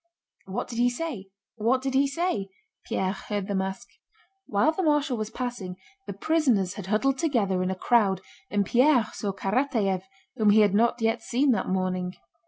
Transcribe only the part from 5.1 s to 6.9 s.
was passing, the prisoners had